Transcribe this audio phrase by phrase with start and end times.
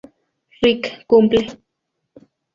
[0.63, 1.45] Rick cumple.